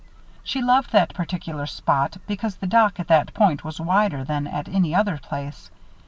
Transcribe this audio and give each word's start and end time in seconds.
She 0.43 0.63
loved 0.63 0.91
that 0.93 1.13
particular 1.13 1.67
spot 1.67 2.17
because 2.25 2.55
the 2.55 2.65
dock 2.65 2.99
at 2.99 3.07
that 3.09 3.35
point 3.35 3.63
was 3.63 3.79
wider 3.79 4.23
than 4.23 4.47
at 4.47 4.67
any 4.67 4.95
other 4.95 5.19
place. 5.19 5.69